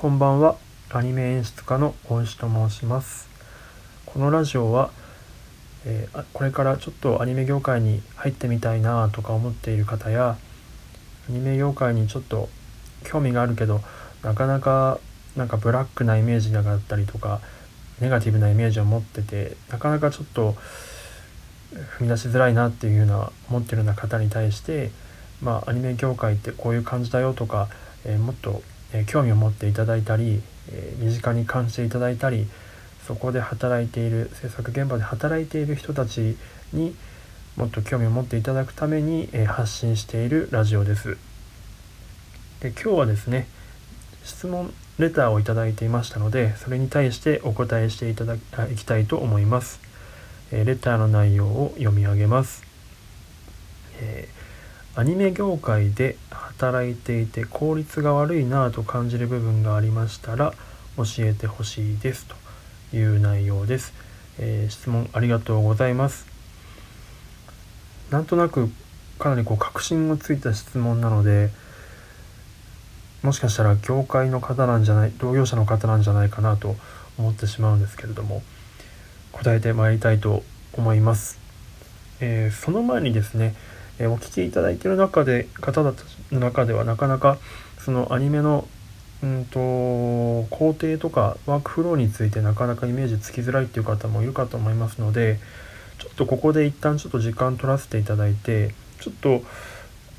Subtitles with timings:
[0.00, 0.56] こんばんは。
[0.88, 3.28] アニメ演出家の大石と申します。
[4.06, 4.92] このラジオは、
[5.84, 10.38] えー、これからちょっとアニメ業界に入ってみたいなとか思っている方や
[11.28, 12.48] アニメ業界にちょっと
[13.04, 13.82] 興味があるけど
[14.22, 14.98] なかなか
[15.36, 17.42] なんかブラックなイメージだったりとか
[18.00, 20.52] ネガティブなイメージを持っててなかなかちょっと
[21.98, 24.92] 踏み出しづらいなっていうような思ってるような方に対して
[25.42, 27.68] まあアニメ業界ってこういう感じだよとか、
[28.06, 28.62] えー、もっと
[28.92, 32.46] え興味を持っていただいたり、え身近に感じていただいたり
[33.06, 36.36] そこで働いている制作現場で働いている人たち
[36.72, 36.94] に
[37.56, 41.16] もっと興味を持っていただくために、え発信しているラジオです。
[42.60, 43.46] で今日はですね
[44.22, 48.36] 質問レターを頂いていましたのでそれに対してお答えしていただ
[48.76, 49.80] きたいと思います。
[50.52, 52.64] えレターの内容を読み上げます。
[54.00, 54.40] えー
[54.96, 56.16] アニメ業界で
[56.60, 60.52] 働いていて効率が悪いなぁと感じる部分がありましたら
[60.98, 62.26] 教えてほしいです
[62.90, 63.94] という内容です、
[64.38, 66.26] えー、質問ありがとうございます。
[68.10, 68.68] なんとなく
[69.18, 71.48] かなりこう確信のついた質問なので
[73.22, 76.76] もしかしたら業界の方なんじゃない同業者の方なんじゃないかなと
[77.18, 78.42] 思ってしまうんですけれども
[79.32, 80.42] 答えてまいりたいと
[80.76, 81.38] 思います、
[82.20, 83.54] えー、その前にですね
[84.00, 85.94] えお聞きいただいている中で方の
[86.32, 87.38] 中ではなかなか
[87.78, 88.66] そのアニメの
[89.22, 89.58] うんと
[90.48, 95.38] 工程とかワークフローについてなかなかイメージつきづらいっていう方もいるかと思いますので
[95.98, 99.42] ちょっとここで一旦ちょっと時間取らせていただいてちょっと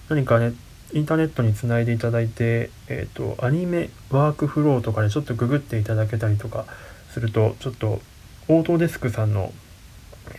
[0.10, 0.54] 何かね
[0.94, 6.66] インターネットにつないでいただいて、えーと、アニメワークフローとかでちょっとググっていただけたりとか
[7.10, 8.02] するとちょっと
[8.50, 9.54] オートデスクさんの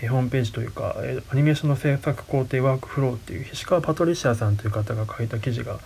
[0.01, 5.79] えホームページというか、えアニメーションの制作工程ワークフローっていう石川パトリシアさんという方が書いた記事が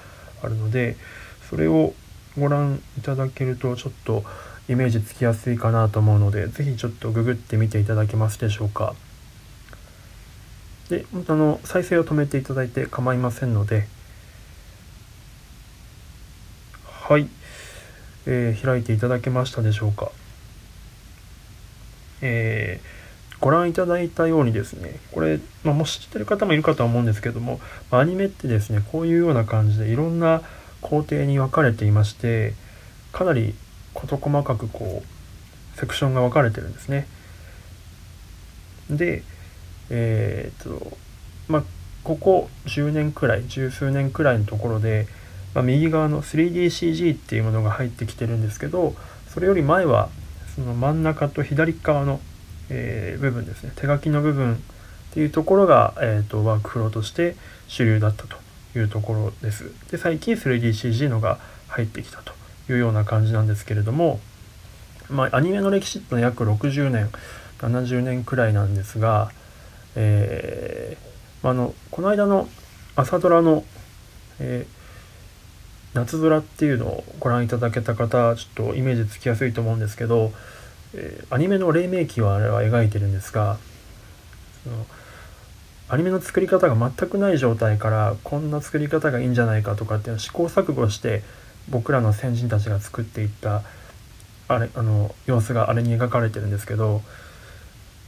[0.43, 0.97] あるので
[1.51, 1.95] それを
[2.39, 4.25] ご覧いただけるとちょっと
[4.69, 8.95] イメージつきやすいかなと思うので是非ちょっとググってみていただけますでしょうか。
[10.89, 13.89] であの再生を止めていただいて構いませんので
[16.85, 17.29] はい、
[18.25, 20.13] えー、開いていただけましたでしょうか。
[22.23, 22.95] えー
[23.41, 27.61] ご覧いただいたようにですねこれ、まあ、もし知ってる方もいるかとは思うんですけども
[27.91, 30.42] アニメってですねこういうような感じでいろんな
[30.80, 32.55] 工程に分かれていまして
[33.13, 33.55] かなり
[33.95, 37.07] 事細かくこうセクションが分かれてるんですね。
[38.91, 39.23] で
[39.91, 40.97] えー、っと
[41.48, 41.63] まあ
[42.05, 45.08] ここ10年くらい十数年くらいのところで、
[45.55, 48.95] まあ、右側の 3DCG っていうものが入ってきてるんですけど
[49.29, 50.08] それより前は
[50.55, 52.20] その真ん中と左側の
[52.71, 54.59] えー、部分ですね手書きの部分っ
[55.13, 57.37] ていうところが、えーと、ワークフローとして
[57.69, 58.37] 主流だったと
[58.79, 59.71] いうところです。
[59.91, 61.39] で最近 3DCG のが
[61.69, 62.33] 入ってきたと
[62.71, 64.21] いうような感じなんですけれども、
[65.09, 67.11] まあ、アニメの歴史ってのは約60年
[67.59, 69.31] 70年くらいなんですが、
[69.95, 72.48] えー、あのこの間の
[72.95, 73.65] 朝ドラの、
[74.41, 80.33] えー、夏空っていうのをご覧いただけた方ちょっとイメージつきやすいと思うんですけど
[80.96, 83.58] えー、アニメの黎明期はあれは描いてるんですが
[84.64, 84.86] その
[85.89, 91.23] アニメの作り方が全くない状態からこんな作り方がいいんじゃないかとかっていうのを試行錯誤して
[91.68, 93.62] 僕らの先人たちが作っていった
[94.48, 97.02] あれあの様子があれに描かれてるんですけど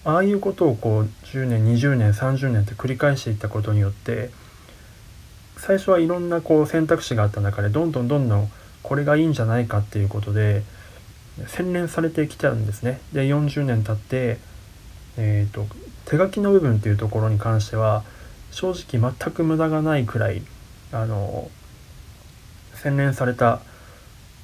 [0.05, 4.31] ああいうことをこう10年20年30年って繰り返していったことによって
[5.57, 8.51] 最初はいろんなこう選択肢があった中でどんどんどんどん
[8.83, 10.63] これがいいんじゃないかっていうことで
[11.47, 13.01] 洗練されてきたんですね。
[13.13, 14.39] で40年経って、
[15.17, 15.67] えーと、
[16.05, 18.03] 手書きの部分っていうところに関しては
[18.51, 20.43] 正直全く無駄がないくらい
[20.93, 21.51] あの
[22.75, 23.61] 洗練された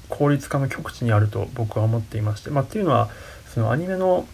[0.09, 3.09] 効率化の極致にあると僕は思っていまして、まあ、っていうのは
[3.53, 4.27] そのアニメの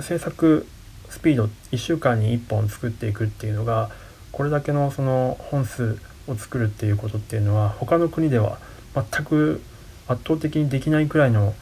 [0.00, 0.66] 制作
[1.08, 3.90] スピード1週間に1本作っていくっていうのが
[4.32, 8.58] これだけのその本数を作るっていうことっていうのは他の国では
[8.94, 9.62] 全く
[10.08, 11.54] 圧倒的にできないくらいの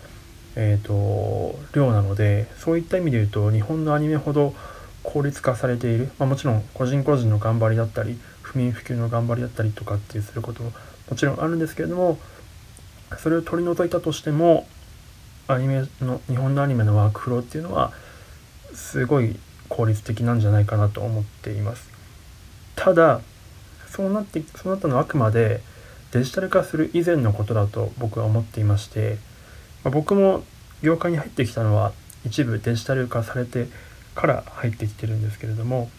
[0.56, 4.54] えーと、量なのでそういった意味で言うと日本のアニメほど
[5.02, 10.72] 効率化されている、まあ、もちろん個人個人の頑張りだったり不眠不休の頑張りだったりとかっていうすることも
[11.10, 12.18] もちろんあるんですけれども
[13.18, 14.66] それを取り除いたとしても
[15.48, 17.92] アニメの日本のアニメのワークフローっていうのは
[18.74, 19.36] すごい
[19.68, 21.90] 効率的なんじゃないかなと思っています。
[22.76, 23.20] ただ
[23.86, 25.60] そうなってそうなったのはあくまで
[26.12, 29.18] デジタル化する以前のことだと僕は思っていまして
[29.84, 30.42] まあ、僕も
[30.82, 31.92] 業界に入ってきたのは
[32.24, 33.66] 一部デジタル化されて
[34.14, 35.90] から入ってきてるんですけれども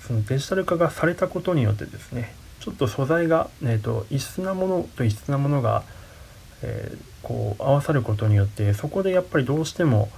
[0.00, 5.82] そのデジタル化がされたことによってですねちょっと素材が、えーと、異質なものと異質なものが
[6.64, 10.08] えー、こう合わさることによってそこでやっぱりどうしても、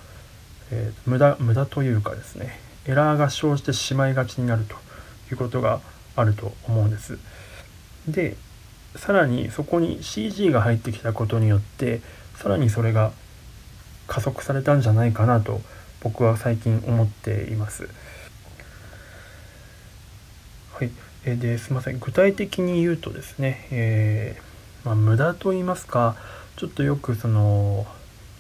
[0.71, 4.77] えー、無駄無駄というかですねエラーが生じてしまいがちになると
[5.33, 5.81] いうことが
[6.15, 7.19] あると思うんです。
[8.07, 8.37] で
[8.97, 12.01] さらにそこに CG が入ってきたことによって
[12.37, 13.13] さらにそれが
[14.07, 15.61] 加速されたんじゃないかなと
[16.01, 17.89] 僕は最近思っています。
[20.75, 20.91] はい、
[21.25, 26.17] えー、ですいません具体的に言うとですね、えー、まあ、無駄と言いますか
[26.57, 27.87] ちょっとよくその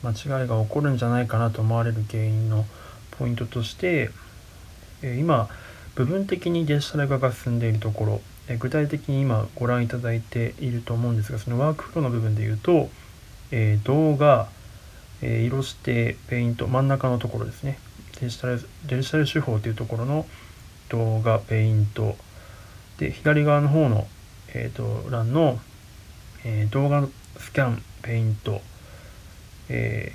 [0.02, 2.66] 間違いが起こるんじゃないかなと思われる原因の
[3.12, 4.10] ポイントとして、
[5.02, 5.48] えー、今
[5.96, 12.90] 部分的にデジタル化が進んでいるところ、え具体的に今ご覧いただいていると思うんですがそのワークフローの部分で言うと、
[13.50, 14.48] え動画、
[15.22, 17.78] え色指定ペイント真ん中のところですね。
[18.20, 20.26] デジタルデジタル手法というところの
[20.90, 22.14] 動画ペイント。
[22.98, 24.06] で左側の方の、
[24.54, 25.58] えーと、欄の、
[26.44, 27.06] えー、動画
[27.38, 28.62] スキャンペイント、
[29.68, 30.12] え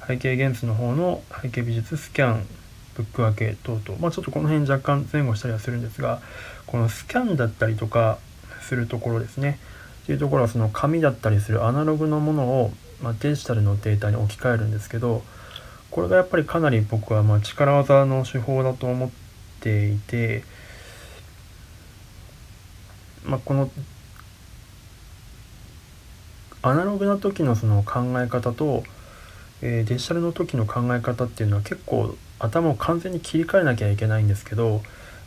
[0.00, 2.46] ー、背景元素の方の背景美術スキャン。
[2.94, 4.00] ブック分け等々。
[4.00, 6.20] まあちょっとこの辺若干前後したりはするんですが
[6.66, 8.18] このスキャンだったりとか
[8.62, 9.58] するところですね。
[10.04, 15.22] っていうところはその紙だったりするアナログのものを、まあ、デジタルのデータに置き換えるんですけど
[15.90, 19.10] これがやっぱりかなり僕はま力技の手法だと思っ
[19.60, 20.44] ていて、
[23.24, 23.70] まあ、この
[26.66, 28.84] アナログな時のその考え方と、
[29.62, 34.82] えー、デジタルの時の考え方っていうのは結構頭を完全に切り替えなきゃいけないんですけど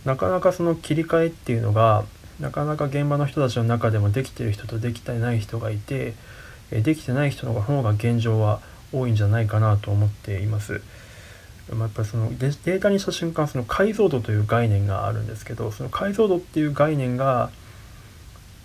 [0.05, 2.05] なかなかその切り替えっていうのが
[2.39, 6.13] なかなか現場の人たちの中でもできてる人とできてない人がいて
[6.71, 8.61] えできてない人の方が現状は
[8.93, 10.81] 多いんじゃないかなと思っています。
[11.71, 17.49] まやっぱりそのデータにした瞬間その解像度という概念があるんですけどその解像度っていう概念が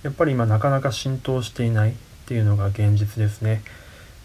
[0.05, 1.95] やっぱり今なかなか浸透していないっ
[2.27, 3.63] ていうのが現実ですね。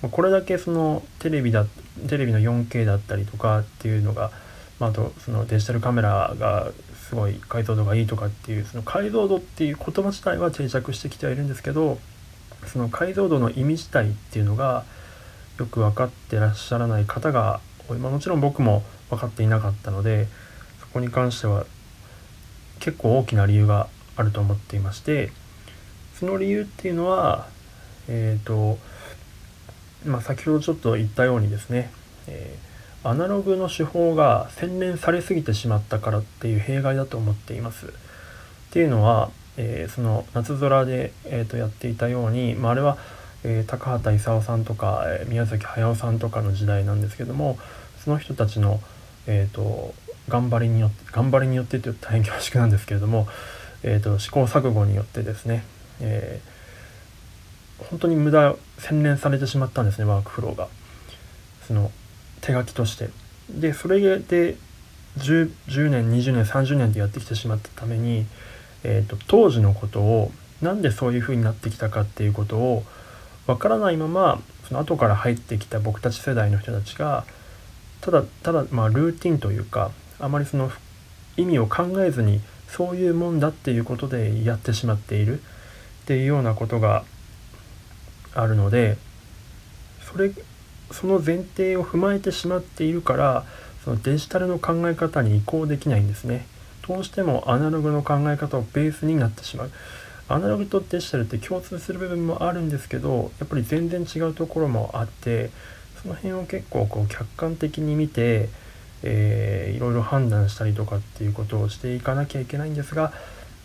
[0.02, 1.66] これだけそのテレビだ
[2.08, 4.32] テレビの 4K だったりとかっていうのが、
[4.80, 6.72] まあ、あとそのデジタルカメラが
[7.10, 11.98] すごい解像度がいいとかっていうその解像度っていう言葉自体は定着してきてはいるんですけど
[12.68, 14.84] その解像度の意味自体っていうのが
[15.58, 20.28] よく分かってらっしゃらない方が多い、まあ、もちろん僕も分かっていなかったので
[20.80, 21.66] そこに関しては
[22.80, 25.32] 結構大きな理由があると思っていまして
[26.14, 27.48] その理由っていうのは
[28.08, 28.78] えっ、ー、と
[30.06, 31.92] まあ先ほどちょっと言ったようにですね、
[32.28, 37.88] えー、アナログの手法が洗練されすぎてしまったからっていう弊害だと思っています。
[37.88, 37.90] っ
[38.72, 42.98] ていうのは、えー、その夏空で、えー、とやっていたように、まあ、あれは
[43.44, 47.58] えー、高畑勲さんとか、えー、宮崎駿さんとかの時代なんですけども
[48.04, 48.80] その人たちの、
[49.26, 49.94] えーと、
[50.28, 53.28] 頑張りによって頑張りによってという大変恐縮なんですけれども、
[53.84, 55.64] えーと、試行錯誤によってですね、
[56.02, 56.57] えー、
[57.78, 60.68] 本当に無駄洗練されてしまったんですねワークフローが
[61.68, 61.92] その
[62.42, 63.10] 手書きとして。
[63.50, 64.56] でそれで
[65.20, 68.26] 10, 10年20年30年でやってきてしまったために、
[68.84, 70.32] えーと当時のことを
[70.62, 72.84] なんでそういう風になってきたかっていうことを
[73.46, 77.26] わからないままその後から入ってきた僕たち世代の人たちが
[78.02, 80.72] ただただまあルーティンというかあまりその
[81.38, 85.44] 意味を考えずにそういうもんだっていうことでやってしまっているっ
[86.06, 87.06] ていうようなことが
[88.34, 88.98] あるので
[90.12, 90.32] それ
[90.92, 93.44] その前提を踏まえてしまっているから
[93.84, 96.46] そのデジタルの考え方に移行できないんですね。
[96.88, 99.72] どうしてもアナログの考え方をベースになってしまう。
[100.30, 105.52] アナログとデジタルって共通する部分もあるんですけどやっぱり全然違うところもあって
[106.02, 108.50] その辺を結構こう客観的に見て、
[109.04, 113.14] えー、いろいろ判断したりとかっていうことをしていかなきゃいけないんですが、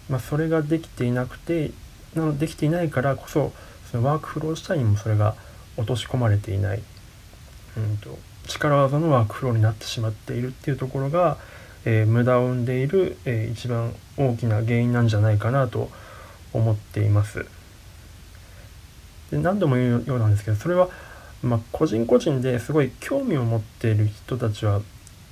[0.08, 1.72] まあ、それができていなくて
[2.14, 3.52] なのできていないからこそ
[3.92, 5.36] そのワークフロー自体にもそれが
[5.76, 6.82] 落とし込まれていない、
[7.76, 8.18] うんと、
[8.48, 11.36] 力技のワークフローになってしまっているっていうところが、
[11.84, 15.90] えー、無駄を生んでいる、えー、一番大きな原因なんじゃないかなと
[16.52, 17.46] 思っています。
[19.30, 20.88] で何度も言うようなんですけどそれは、
[21.42, 24.82] まあ、個人個人ですごい興味を持っている人たちは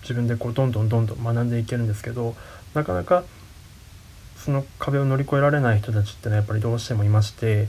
[0.02, 2.34] 自分でこうどんどんどんどん学んでいけるんですけど
[2.72, 3.24] なかなか
[4.36, 7.68] その壁を乗り越えられない人たちってのはやっぱりどうしてもいまして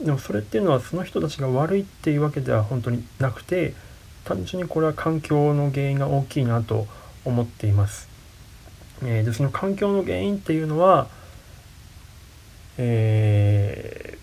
[0.00, 3.74] でもそれっていうのはその人たちが悪いっていうわけでは本当になくて
[4.24, 6.86] 単純にこれは環境の原因が大きいなと
[7.24, 8.08] 思っています。
[9.02, 11.08] えー、でその環境の原因っていうのは
[12.76, 14.18] え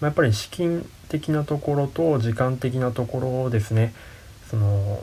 [0.00, 3.94] ー、やっぱり資金的なところと時間的なところですね
[4.50, 5.02] その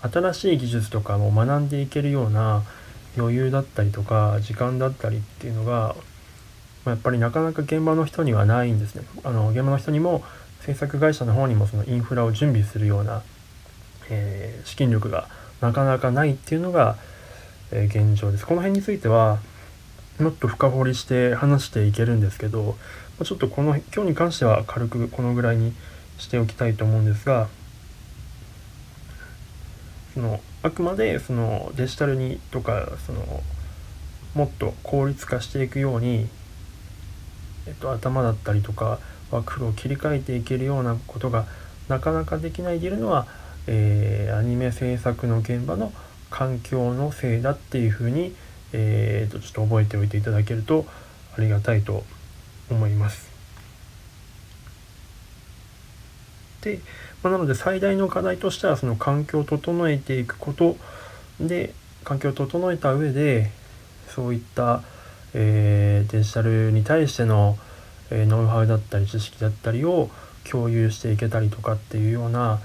[0.00, 2.62] 新しい技術とかも学んでいけるような
[3.16, 5.96] 余裕だったりとか時間だったりっていうのが
[6.90, 9.04] やっぱりなかなか現場の人にはないんですね。
[9.24, 10.22] あの現場の人にも
[10.60, 13.22] 制作会社の方にもそのインフラを準備するような、
[14.10, 15.28] えー、資金力が
[15.60, 16.96] なかなかないっていうのが、
[17.70, 18.46] えー、現状です。
[18.46, 19.38] この辺については
[20.18, 22.76] もっと深掘りして話していけるんですけど
[23.24, 25.72] ちょっとこの今日に関しては軽くこのぐらいに
[26.18, 27.48] しておきたいと思うんですが
[30.14, 33.42] そのあくまでそのデジタルにとかその
[34.34, 36.28] もっと効率化していくように、
[37.68, 38.98] えっと、頭だったりとか
[39.30, 41.46] ワークフローを切り替えていけるようなことが
[41.88, 43.26] なかなかできないでいるのは、
[43.66, 45.92] えー、アニメ制作の現場の
[46.30, 48.34] 環境のせいだっていうふうに、
[48.72, 50.86] えーと、ちょっと覚えておいていただけると
[51.36, 52.04] ありがたいと
[52.70, 53.30] 思います。
[56.62, 56.80] で、
[57.22, 60.76] まあ、なので最大の課題としてはその環境を整えていくこと
[61.40, 61.72] で
[62.04, 63.50] 環境を整えた上で
[64.08, 64.82] そういった、
[65.34, 67.58] えー、デジタルに対しての、
[68.10, 70.10] えー、ノウハウだったり知識だったりを
[70.50, 72.60] 共有していけたりとかっていうような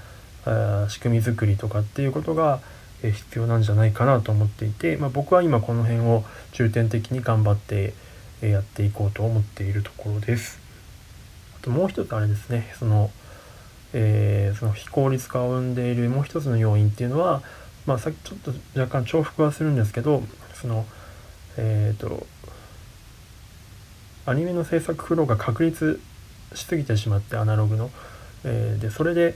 [0.46, 2.60] あ仕組み作りとかっていうことが、
[3.02, 7.94] えー、必要なんじゃないかなと思っていて、まあ、僕は今この辺を重点的に頑張って、
[8.42, 10.58] えやっていこうと思っているところです。
[11.56, 13.10] あともう一つあれですねその
[13.94, 17.42] えー、その非効率化を生んでいるもう一つの要因っていうのは、
[17.86, 20.84] まあ、さっきちょっと若干重複はするんですけどその
[21.56, 22.26] えっ、ー、と
[24.26, 26.00] アニメの制作フローが確立
[26.54, 27.90] しすぎてしまってアナログの、
[28.44, 29.34] えー、でそれで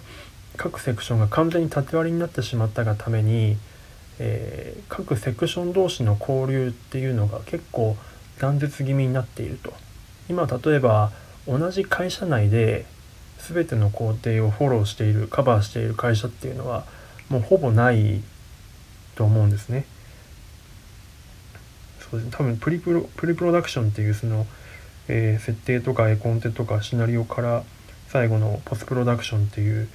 [0.57, 3.57] 各セクションが完全に縦割りになってしまったがために、
[4.18, 7.97] えー、各セクション同士の交流っていうのが結構
[8.38, 9.73] 断絶気味になっていると。
[10.28, 11.11] 今例えば
[11.47, 12.85] 同じ会社内で
[13.38, 16.85] 全ての工程をフォローしているカバーしている会社っていうのは
[17.30, 18.23] もうほぼない
[19.14, 19.87] と思うんですね。
[22.11, 22.37] そうですね。
[22.37, 24.47] 多分プリプロプリプロダクションっていうその、
[25.09, 27.65] えー、設定とか絵コンテとかシナリオから
[28.09, 29.88] 最後のポスプロダクションっていう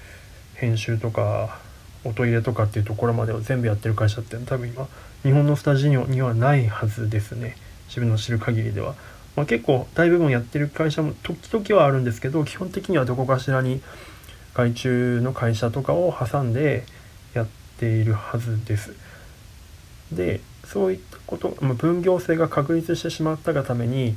[0.55, 1.59] 編集とか
[2.03, 4.87] 音入れとかっていうところまでを全部やってる会社って多分今
[5.23, 7.55] 日本のスタジオにはないはずですね
[7.87, 8.95] 自分の知る限りでは。
[9.35, 13.81] まあ、結構大部分やってる会社も時々はあるんですけど基本的にはどこかしらに
[14.53, 16.85] 外注の会社とかを挟んで
[17.33, 17.47] やっ
[17.79, 18.93] ているはずです。
[20.11, 24.15] でそういったこと、まあ、分業制が確立してしまったがために、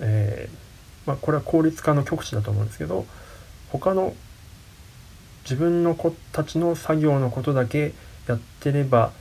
[0.00, 3.06] えー、まあ、これは効率化の極致だと思うんですけど
[3.70, 4.14] 他の
[5.44, 7.92] 自分の子たちの作業のことだけ
[8.26, 9.12] やってれば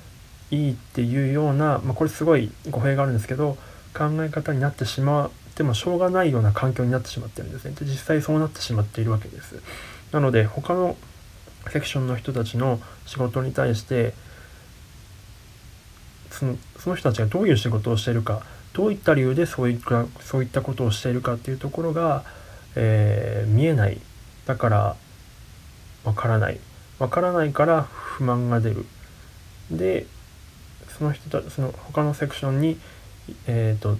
[0.52, 3.58] いいっていうような、まあ、これすごい語弊があるんですけど
[3.94, 7.74] 考え方になってしまってもしょうがないような環境になってしまってるんですね。
[7.78, 9.62] で実際そうなってしまっているわけです。
[10.12, 10.96] なので他の
[11.70, 14.14] セクションの人たちの仕事に対して
[16.30, 22.24] そのその人たちがどういう仕事をしているかどういった理由でそういったそういったことをしているかっていうところが、
[22.76, 24.00] えー、見えない。
[24.46, 24.96] だから
[26.04, 26.60] わからない。
[27.00, 28.86] わからないから不満が出る。
[29.70, 30.06] で
[30.98, 32.78] その人たその他のセクションに
[33.48, 33.98] えーと、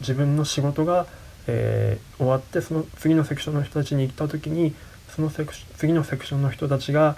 [0.00, 1.06] 自分の仕事が、
[1.46, 4.74] えー、終わってその次のセクションの人たちに行った時に
[5.14, 7.16] そのセクション次のセクションの人たちが、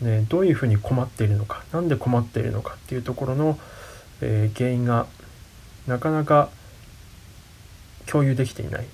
[0.00, 3.58] ね、どういうふうに困っているのか何で困っているのかっていうところの、
[4.20, 5.06] えー、原因が
[5.86, 6.50] なかなか
[8.06, 8.86] 共有できていないっ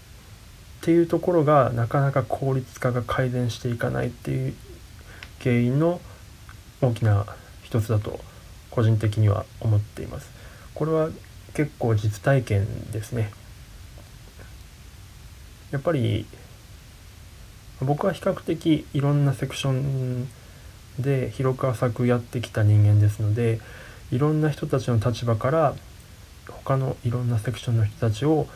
[0.83, 4.55] ていうところがなかなか効率化が改善していかないっていう
[5.43, 6.01] 原因の
[6.81, 7.27] 大きな
[7.63, 8.21] 一つだと
[8.71, 10.31] 個人的には思っています。
[10.75, 11.09] これは
[11.55, 13.31] 結構実体験ですね。
[15.71, 16.27] やっぱり
[17.81, 20.29] 僕は比較的いろんなセクション
[20.99, 23.61] で広く浅くやってきた人間ですので
[24.11, 25.75] いろんな人たちの立場から
[26.49, 28.47] 他のいろんなセクションの人たちを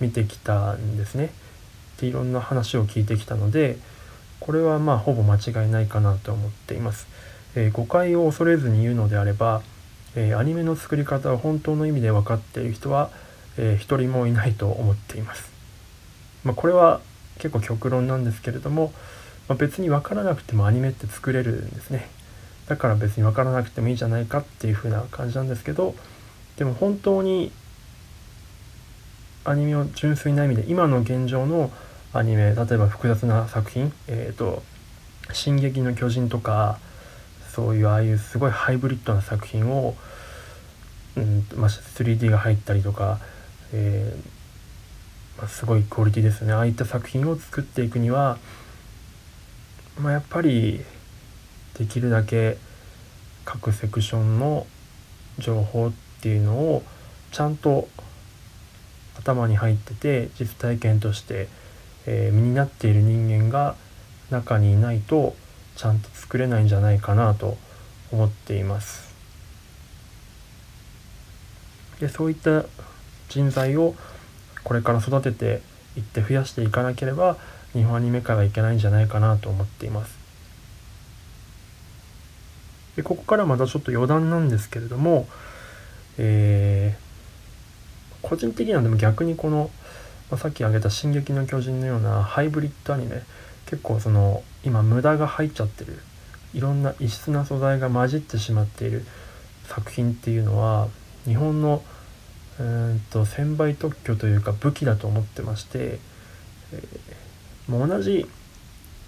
[0.00, 1.30] 見てきたんですね。
[2.00, 3.78] でいろんな話を聞いてきたので
[4.40, 7.06] これはまあほぼ間違いないかなと思っています。
[7.54, 9.62] えー、誤解を恐れずに言うのであれば、
[10.14, 13.10] えー、アニメの作り方を本当の意味で分かっている人は、
[13.56, 15.50] えー、一人もいないと思っています。
[16.44, 17.00] まあ、これは
[17.38, 18.92] 結構極論なんですけれども、
[19.48, 22.08] まあ、別に分からなくてもアニメって作れるんですね。
[22.68, 25.94] だから別に分からなくてもいいじゃないかっていう風な感じなんですけど
[26.56, 27.50] でも本当に
[29.44, 31.70] アニメを純粋な意味で今の現状の
[32.12, 34.62] アニメ例えば複雑な作品「えーと、
[35.26, 36.78] と進撃の巨人」とか
[37.58, 39.96] そういうああいうすごいハイブリッドな作品を、
[41.16, 43.18] うんまあ、3D が入ったりとか、
[43.72, 46.52] えー、まあ、すごいクオリティですね。
[46.52, 48.38] ああいった作品を作っていくには、
[50.00, 50.84] まあ、やっぱり
[51.78, 52.58] できるだけ
[53.44, 54.66] 各セクションの
[55.38, 56.82] 情報っていうのを
[57.30, 57.88] ちゃんと
[59.18, 61.48] 頭に入ってて実体験として、
[62.06, 63.74] えー、身になっている人間が
[64.30, 65.34] 中にいないと
[65.76, 67.56] ちゃんと作れないんじゃないかなと
[68.12, 69.14] 思っています。
[72.00, 72.64] でそういった
[73.28, 73.94] 人材を
[74.64, 75.62] これから育てて
[75.96, 77.36] いって増やしていかなければ
[77.72, 80.17] 日本アニメ界はいけないんじゃないかなと思っています。
[82.98, 85.28] でここからまたちょっと余談なんですけれども、
[86.18, 89.70] えー、個人的にはでも逆にこの、
[90.32, 93.22] まあ、さっき挙げた「進撃の巨人」のようなハイブリッドアニメ
[93.66, 96.00] 結構その今無駄が入っちゃってる
[96.54, 99.04] いろんな異質な素材が混じってしまっている
[99.68, 100.88] 作品っていうのは
[101.24, 101.84] 日本の
[102.58, 106.00] うんと専売特許というか武器だと思ってまして、
[106.72, 108.28] えー、もう同じ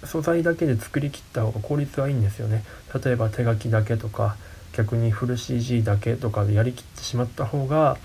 [0.04, 2.64] 素材だけで作りきった方が効率はいいんですよね
[3.04, 4.36] 例えば手書きだけとか
[4.72, 7.96] 逆にフル CG だけとかでやりきってしまった方が、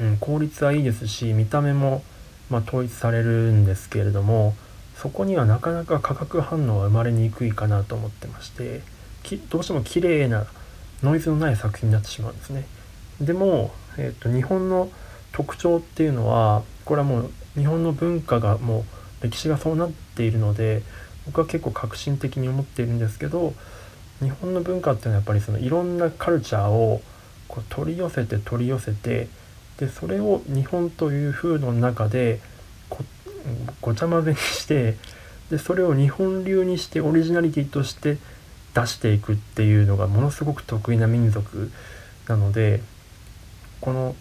[0.00, 2.02] うん、効率はいいですし見た目も、
[2.50, 4.54] まあ、統一されるんですけれども
[4.96, 8.80] そこにはなかなか化学反応は生まれにくいかなと思ってまして
[9.50, 10.46] どうしても綺麗な
[11.02, 12.66] ノイズのない作品になってしまうんですね。
[13.20, 14.90] でも、えーと、日本の
[15.32, 18.84] 特徴っていうのはこれはもう日本の文化がもう
[19.24, 20.82] 歴史がそうなっているので
[21.26, 23.54] 僕は結構革新的に思っているんですけど
[24.20, 27.00] 日本の文化っていうのはやっぱりそのいろんなカルチャーを
[27.48, 29.28] こう取り寄せて取り寄せて
[29.78, 32.40] でそれを日本という風の中で
[33.80, 34.96] ごちゃ混ぜにして
[35.50, 38.18] でそれを日本流にしてオリジナリティとして
[38.74, 41.70] 出していくっていうのがものすごく得意な民族
[42.28, 42.80] なので
[43.80, 44.14] この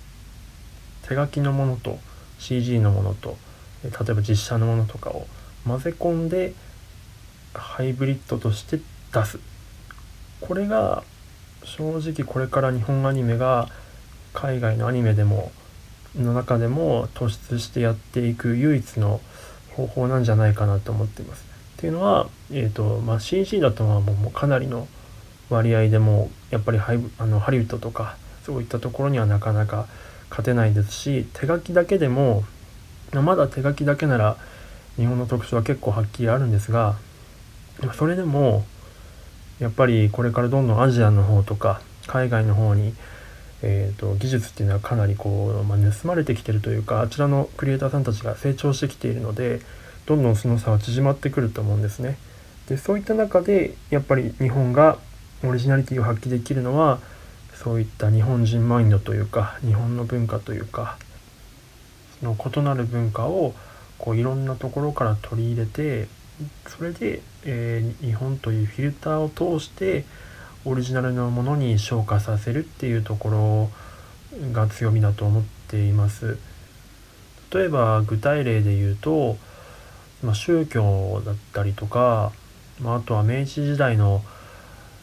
[1.07, 1.99] 手書きのものと
[2.39, 3.37] CG のものと
[3.83, 5.27] 例えば実写のものとかを
[5.67, 6.53] 混ぜ込んで
[7.53, 8.79] ハイブリッドとして
[9.11, 9.39] 出す
[10.41, 11.03] これが
[11.63, 13.69] 正直これから日本アニメが
[14.33, 15.51] 海外のアニメでも
[16.15, 19.21] の中でも突出してやっていく唯一の
[19.71, 21.45] 方法なんじゃないかなと思っています。
[21.77, 24.87] っていうのは、えーとまあ、CG だとはもうかなりの
[25.49, 29.87] 割合でもやっぱりハイあのハリウッドとかそういったところにはなかなか
[30.29, 32.43] 勝てないですし手書きだけでも
[33.21, 34.37] まだ手書きだけなら
[34.95, 36.95] 日本の特徴は結構はっきりあるんですが
[37.97, 38.63] それでも
[39.59, 42.93] やっぱりこれからどんどんアジアの方とか海外の方に
[43.65, 49.61] えーと、技術っていうのはかなりこう、まあ、盗まれてきてるというかあちらのクリエイターさんたちが成長してきているので
[50.05, 52.17] どんどんその差は縮まってくると思うんですね。
[52.67, 54.97] でそういった中でやっぱり日本が
[55.45, 56.99] オリジナリティを発揮できるのは
[57.55, 60.97] そういった日本人マインドというか日本の文化というか
[62.23, 63.53] の異なる文化を
[63.97, 66.07] こういろんなところから取り入れて
[66.67, 70.05] それで、えー、日本というフィルターを通して
[70.65, 73.69] オリジナルのものに昇華させるっていうとこ
[74.39, 76.37] ろが強みだと思っています。
[77.53, 79.37] 例えば具体例で言うと、
[80.23, 82.31] まあ、宗教だったりとか、
[82.81, 84.23] まあ、あとは明治時代の、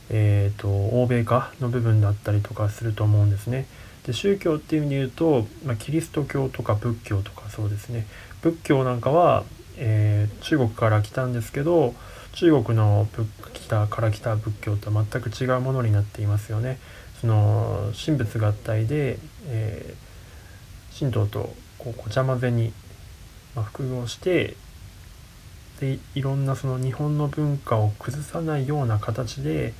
[0.09, 3.66] えーと、欧米化の部分だったりとかすると思うんですね。
[4.06, 8.06] で宗教っていう意味で言うと、まあ、キリスト教とか仏教とかそうですね
[8.40, 9.44] 仏教なんかは、
[9.76, 11.94] えー、中国から来たんですけど
[12.32, 13.06] 中国の
[13.52, 16.78] 北から来た仏教とは全く違うものになっていますよね。
[17.20, 22.72] その神仏合体で、えー、神道とこうごちゃ混ぜに、
[23.54, 24.56] まあ、複合して
[25.80, 29.74] でいろんなその日本の文化を崩さないような形で、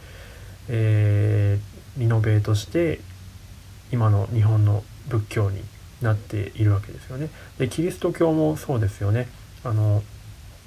[0.69, 3.01] えー、リノベートして
[3.93, 5.63] 今の日本の仏教に
[6.03, 7.29] なっているわけですよね。
[7.59, 9.29] でキリスト教もそうですよね。
[9.65, 10.03] あの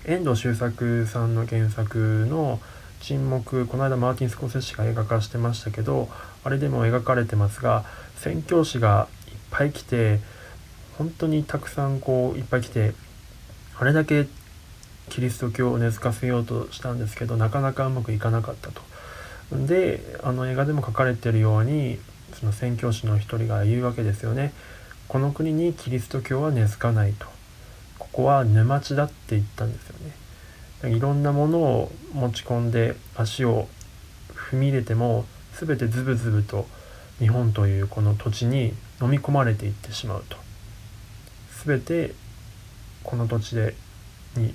[0.05, 2.59] 遠藤周作さんの原作の
[3.01, 6.09] 「沈黙」この間マーティン・スコセッシが映画化してましたけど
[6.43, 7.85] あれでも描かれてますが
[8.17, 10.19] 宣教師がいっぱい来て
[10.97, 12.93] 本当にたくさんこういっぱい来て
[13.79, 14.27] あれだけ
[15.09, 18.81] キリスト教を根付かせようとしたんですけどなかなかうまくいかなかったと。
[19.51, 21.99] であの映画でも書かれてるように
[22.39, 24.53] その宣教師の一人が言うわけですよね。
[25.07, 27.33] この国にキリスト教は根付かないと。
[28.03, 29.95] ここは沼地だって言ったんですよ
[30.87, 33.67] ねいろんなものを持ち込んで足を
[34.33, 36.67] 踏み入れても全てズブズブと
[37.19, 40.37] 日本というこの土地に飲み込まれていってしまうと
[41.65, 42.13] 全て
[43.03, 43.75] この土地で
[44.35, 44.53] に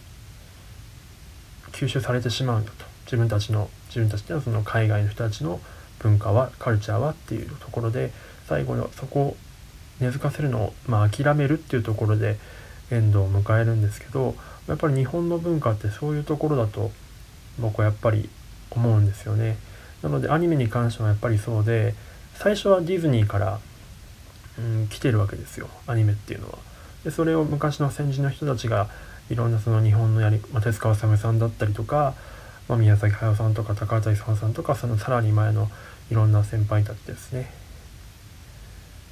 [1.72, 5.60] 吸収されてしまうんだと自分たちの自分たちではその海外の人たちの
[6.00, 8.11] 文化はカルチャーはっていうところで
[8.46, 9.37] 最後のそこを
[10.00, 12.38] 根付かせるのを、まあ、諦めるっていうところで
[12.90, 14.34] エンドを迎えるんですけど
[14.66, 16.90] やっぱり日本の文化ってそういうところだと
[17.58, 18.28] 僕はやっぱり
[18.70, 19.56] 思うんですよね。
[20.02, 21.94] なのでアニメに関してはやっぱりそうで
[22.34, 23.58] 最初はディズニーから、
[24.58, 26.58] うん、来てるわけですよアニメっていうのは。
[27.04, 28.88] でそれを昔の先人の人たちが
[29.30, 32.14] いろんなその日本のやり、まあ、手塚治虫さんだったりとか、
[32.68, 35.68] まあ、宮崎駿さんとか高畑勲さんとかそのさらに前の
[36.11, 37.51] いろんな先輩たちですね、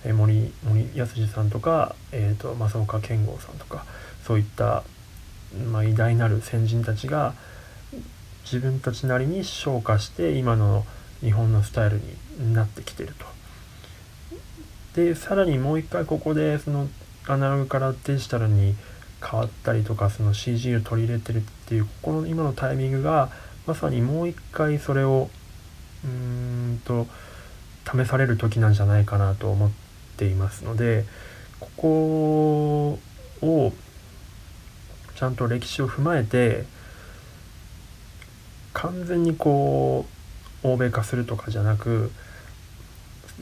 [0.05, 3.85] え森森康さんとか、えーと、正岡健吾さんとか
[4.25, 4.83] そういった、
[5.71, 7.35] まあ、偉大なる先人たちが
[8.45, 10.85] 自分たちなりに昇華して今の
[11.21, 12.01] 日本のスタイル
[12.39, 13.27] になってきてると。
[14.95, 16.89] でさらにもう一回ここでその
[17.27, 18.75] アナログからデジタルに
[19.23, 23.31] 変わったりとかその CG を取り入れてるっていうここの今のタイミングが
[23.67, 25.29] まさにもう一回それを
[26.05, 26.11] うー
[26.77, 27.07] と
[27.85, 29.71] 試される時なんじゃないかなと思っ
[30.17, 31.05] ていますので
[31.61, 32.99] ここ
[33.43, 33.73] を
[35.15, 36.65] ちゃんと歴史を踏まえて
[38.73, 40.07] 完全にこ
[40.65, 42.11] う欧米化するとかじゃなく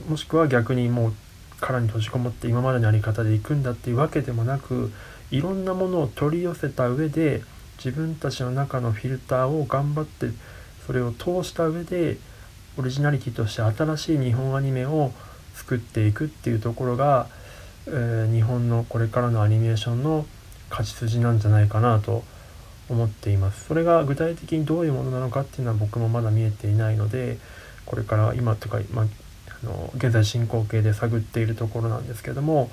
[0.09, 1.14] もしくは逆にもう
[1.61, 4.92] 殻に閉じこもって今までのやり方で行くんだっていうわけでもなく
[5.31, 7.42] いろんなものを取り寄せた上で
[7.79, 10.29] 自分たちの中のフィルターを頑張って
[10.87, 12.18] それを通した上で
[12.76, 15.12] オリジナリティとして新しい日本アニメを
[15.54, 17.28] 作っていくっていうところが、
[17.87, 20.26] えー、日本のこれからのアニメーションの
[20.70, 22.24] 勝ち筋なんじゃないかなと
[22.88, 23.66] 思っています。
[23.66, 27.38] それが具体的にどういうものなのかっていうのは僕もまだ見えていないので
[27.87, 29.06] これから今とか、まあ、
[29.62, 32.70] あの現在進行形で探っているところなんですけども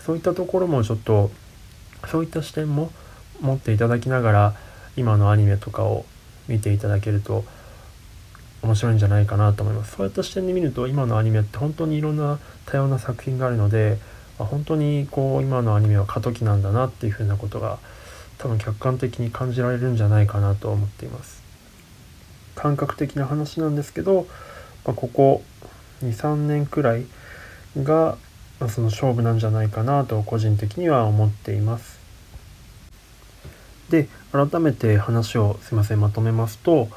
[0.00, 1.30] そういったところもちょっと
[2.08, 2.90] そういった視点も
[3.40, 4.54] 持っていただきながら
[4.96, 6.04] 今のアニメとかを
[6.48, 7.44] 見ていただけると
[8.64, 9.96] 面白いんじゃないかなと思います。
[9.96, 13.98] そういった視点で見ると今のアニメって本当にいろんな多様な作品があるので
[14.38, 17.78] ま本当にこう今のアニメは過渡期なんだなっていうふうなことが
[18.38, 21.42] 多分客観的に感じられるんじゃないかなと思っています。
[22.54, 24.26] 感覚的な話なんですけど、
[24.84, 25.42] まあ、ここ
[26.02, 27.06] 23年くらい
[27.82, 28.16] が
[28.60, 31.98] まその勝負なんじゃないかなと個人的には思っています。
[33.90, 36.88] で改めて話をすいませんまとめますと、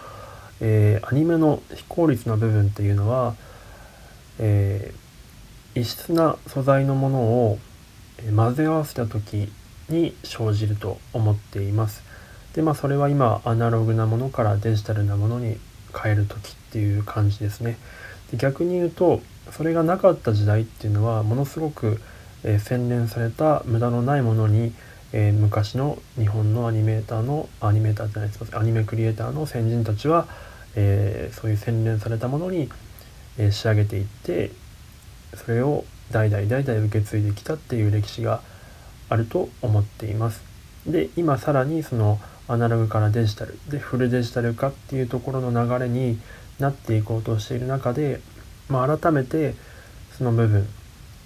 [0.59, 3.35] えー、アニメの非効率な部分っていうのは、
[4.39, 7.59] えー、異質な素材のものを
[8.35, 9.51] 混ぜ合わせた時
[9.89, 12.03] に生じると思っています。
[12.53, 15.57] でまあそれは今アナログなものからデジタルなものに
[15.93, 17.77] 変える時っていう感じですね。
[18.31, 22.01] で逆に言うとそれがなかった時代っていうのはものすごく、
[22.43, 24.73] えー、洗練された無駄のないものに、
[25.13, 28.59] えー、昔の日本のアニメーターのアニメーターじゃないですか？
[28.59, 30.27] アニメクリエイターの先人たちは、
[30.79, 32.69] えー、そういう洗練されたものに、
[33.39, 34.51] え仕上げていって
[35.35, 38.41] それを代々代々受け継いできたっていう歴史が
[39.09, 40.41] あると思っています。
[40.87, 46.19] で今さらにそのアナログからデジタルでフルデジタル化っていうところの流れに
[46.59, 48.21] なっていこうとしている中で、
[48.69, 49.53] まあ、改めて
[50.17, 50.65] その部分っ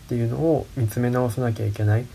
[0.10, 2.06] ていうのを見つめ直さなきゃいけない、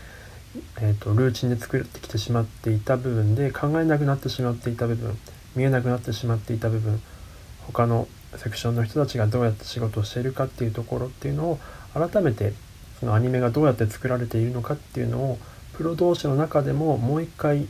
[0.81, 5.17] えーと、ルーチンで作ってきてしまっていた部分で考えなくなってしまっていた部分
[5.55, 7.01] 見えなくなってしまっていた部分
[7.71, 11.59] 他のセクションの人たちがどうやって仕事をしているかっていうところっていうのを
[11.93, 12.53] 改めて
[12.99, 15.37] そのアニメがどうやって作られているのかっていうのを
[15.73, 17.67] プロ同士の中でももう一回、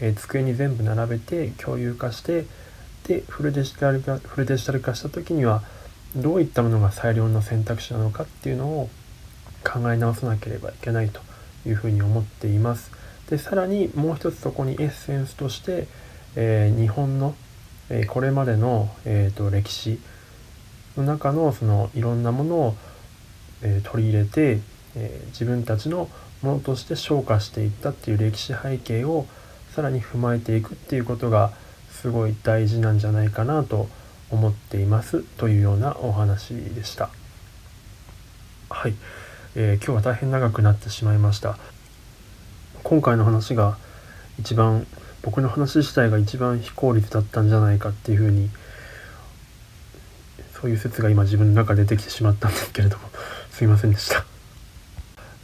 [0.00, 2.46] えー、机に全部並べて共有化して
[3.06, 5.62] でフルデジタル化フルデジタル化した時には
[6.16, 8.88] どういったものが最良の選択肢なのかっていうのを
[9.64, 11.20] 考え直さなければいけないと
[11.66, 12.92] いうふうに思っています。
[13.28, 15.88] でさらにもう一つそこにエッセンスとして、
[16.36, 17.34] えー、日本の、
[17.90, 20.00] え、これまでの、えーと、歴史
[20.96, 22.76] の中のそのいろんなものを、
[23.62, 24.60] えー、取り入れて、
[24.96, 26.08] え自分たちの
[26.42, 29.26] ものとして昇華していったっていう歴史背景を
[29.74, 31.52] さらに踏まえていくっていうことが
[31.90, 33.88] すごい大事なんじゃないかなと
[34.30, 37.08] 思っていますというようなお話でした。
[38.70, 38.94] はい、
[39.56, 41.58] えー、今日は大変長くなってしまいました。
[42.82, 43.78] 今回の話が
[44.38, 44.86] 一番
[45.24, 48.50] 僕の話自体が一番非効率だったんじゃないかっていうふうに
[50.60, 53.04] そういう説が今自分の中で出てきてしまったんですけれども
[53.50, 54.24] すいませんでした、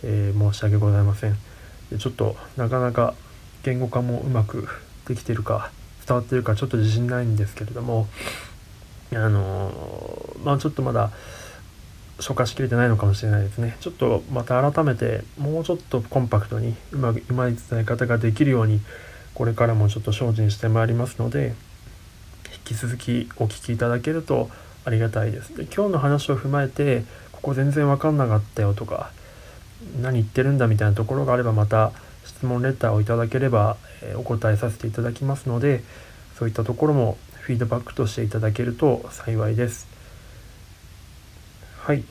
[0.04, 1.36] えー、申し訳ございません。
[1.90, 3.14] でちょっとなかなか
[3.62, 4.68] 言語化もうまく
[5.06, 5.70] できてるか
[6.06, 8.06] 伝わってるかちょっと自信ないんですけれども
[9.12, 9.72] あの
[10.44, 11.10] まあちょっとまだ
[12.20, 13.76] 消化しきれてないのかもしれないですね。
[13.80, 18.80] ちょっとまた改めてもうちょっとコンパクトにうまくうまい伝え方ができるように
[19.40, 21.54] これからもちょっと精進してまいりますので
[22.52, 24.50] 引き続きお聞きいただけると
[24.84, 29.12] ありがたいですで今日の話を踏まえてここ全然分かんなかったよとか
[30.02, 31.92] 何言ってるんだみたいなところがあればまた
[32.26, 35.82] 質問レターをいただければ、えお答えさせていただきますので
[36.38, 39.88] そういったところもフィードバックとしていただけると幸いです。
[41.78, 42.04] はい、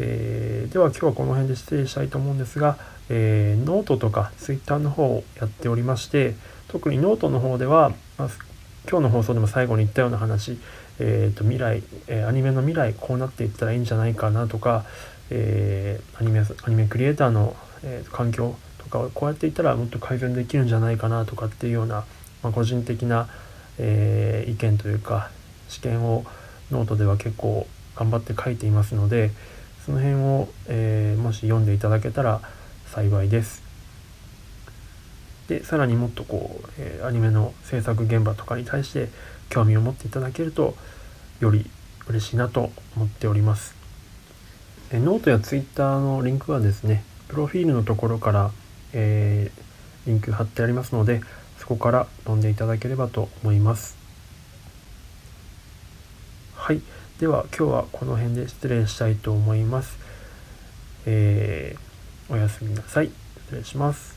[0.00, 2.76] えー、では今日はこの辺で失礼したいと思うんですが、
[3.08, 6.34] えー、ノートとかツイッターの方をやっておりまして
[6.72, 8.28] 特にノートの方では、まあ、
[8.88, 10.58] 今日の放送でも最後に言ったような話、
[10.98, 14.86] えーと、未来、えー、アニメの未来こうなっていったらいいんじゃないかなとか、
[15.28, 17.54] えー、アニメアニメクリエイターの、
[17.84, 22.06] えー、環境とかをこうやっていったらもっと改善できるんじゃないかなとかっていうような、
[22.42, 23.28] まあ、個人的な、
[23.76, 25.30] えー、意見というか
[25.68, 26.24] 私見を
[26.70, 29.30] ノートでは結構頑張って書いていますので
[29.84, 32.40] その辺を、えもし読んでいただけたら
[32.86, 33.61] 幸いです。
[35.48, 39.08] でさらにもっとこう、えー、アニメの制作現場とかに対して
[39.48, 40.74] 興味を持っていただけると
[41.40, 41.68] より
[42.08, 43.74] 嬉しいなと思っております。
[44.90, 48.50] えノートやツイッターのリンクはですねプロフィールのところから、
[48.92, 51.22] えー、リンク貼ってありますので
[51.58, 53.96] そこから飛んでいただければと思います。
[56.54, 56.82] はい。
[57.18, 59.98] では今日はこの辺で失礼したいと思います。
[61.06, 63.10] えー、おやすみなさい。
[63.46, 64.11] 失礼します。